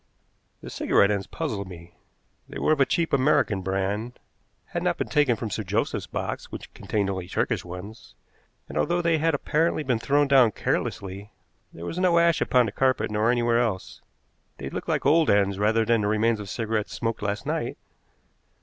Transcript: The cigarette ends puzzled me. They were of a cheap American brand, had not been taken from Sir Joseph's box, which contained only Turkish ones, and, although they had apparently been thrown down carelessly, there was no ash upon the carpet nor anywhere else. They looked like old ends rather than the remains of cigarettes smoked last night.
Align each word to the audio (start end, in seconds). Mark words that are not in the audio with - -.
The 0.61 0.71
cigarette 0.71 1.11
ends 1.11 1.27
puzzled 1.27 1.67
me. 1.67 1.93
They 2.49 2.57
were 2.57 2.71
of 2.71 2.79
a 2.81 2.87
cheap 2.87 3.13
American 3.13 3.61
brand, 3.61 4.17
had 4.69 4.81
not 4.81 4.97
been 4.97 5.09
taken 5.09 5.35
from 5.35 5.51
Sir 5.51 5.61
Joseph's 5.61 6.07
box, 6.07 6.51
which 6.51 6.73
contained 6.73 7.07
only 7.07 7.27
Turkish 7.27 7.63
ones, 7.63 8.15
and, 8.67 8.79
although 8.79 9.03
they 9.03 9.19
had 9.19 9.35
apparently 9.35 9.83
been 9.83 9.99
thrown 9.99 10.27
down 10.27 10.53
carelessly, 10.53 11.29
there 11.71 11.85
was 11.85 11.99
no 11.99 12.17
ash 12.17 12.41
upon 12.41 12.65
the 12.65 12.71
carpet 12.71 13.11
nor 13.11 13.29
anywhere 13.29 13.59
else. 13.59 14.01
They 14.57 14.71
looked 14.71 14.89
like 14.89 15.05
old 15.05 15.29
ends 15.29 15.59
rather 15.59 15.85
than 15.85 16.01
the 16.01 16.07
remains 16.07 16.39
of 16.39 16.49
cigarettes 16.49 16.93
smoked 16.93 17.21
last 17.21 17.45
night. 17.45 17.77